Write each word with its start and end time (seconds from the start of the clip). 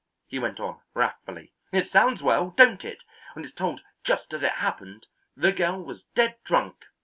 he 0.25 0.39
went 0.39 0.59
on, 0.59 0.79
wrathfully. 0.95 1.53
"It 1.71 1.91
sounds 1.91 2.23
well, 2.23 2.55
don't 2.57 2.83
it, 2.83 3.03
when 3.33 3.45
it's 3.45 3.53
told 3.53 3.81
just 4.03 4.33
as 4.33 4.41
it 4.41 4.53
happened? 4.53 5.05
The 5.37 5.51
girl 5.51 5.83
was 5.83 6.01
dead 6.15 6.37
drunk. 6.43 6.85